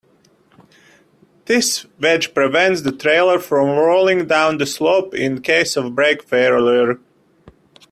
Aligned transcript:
This 1.45 1.85
wedge 1.99 2.33
prevents 2.33 2.81
the 2.81 2.91
trailer 2.91 3.37
from 3.37 3.67
rolling 3.77 4.25
down 4.25 4.57
the 4.57 4.65
slope 4.65 5.13
in 5.13 5.43
case 5.43 5.77
of 5.77 5.93
brake 5.93 6.23
failure. 6.23 6.99